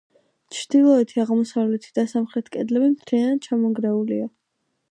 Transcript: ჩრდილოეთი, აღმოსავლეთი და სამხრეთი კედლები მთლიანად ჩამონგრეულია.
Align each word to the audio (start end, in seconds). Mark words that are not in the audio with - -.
ჩრდილოეთი, 0.59 1.19
აღმოსავლეთი 1.23 1.93
და 1.99 2.05
სამხრეთი 2.13 2.55
კედლები 2.57 2.89
მთლიანად 2.95 3.45
ჩამონგრეულია. 3.47 4.27